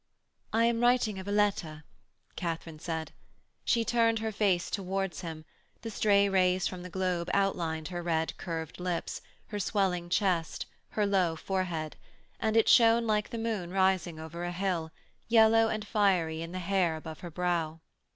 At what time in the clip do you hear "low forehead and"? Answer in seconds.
11.05-12.57